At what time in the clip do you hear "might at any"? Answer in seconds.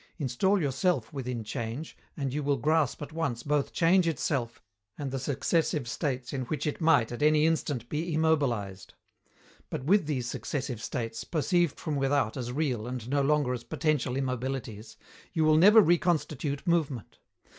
6.81-7.45